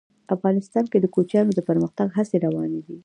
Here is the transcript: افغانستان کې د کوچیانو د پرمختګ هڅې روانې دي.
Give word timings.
افغانستان 0.35 0.85
کې 0.91 0.97
د 1.01 1.05
کوچیانو 1.15 1.51
د 1.55 1.59
پرمختګ 1.69 2.07
هڅې 2.17 2.35
روانې 2.45 2.81
دي. 2.87 2.97